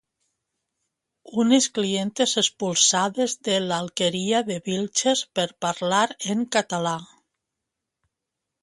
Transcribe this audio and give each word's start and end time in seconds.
Unes 1.43 1.67
clientes 1.75 2.33
expulsades 2.43 3.37
de 3.49 3.59
l'Alquería 3.67 4.43
de 4.49 4.59
Vilches 4.71 5.25
per 5.41 5.47
parlar 5.69 6.05
en 6.37 6.47
català 6.59 6.97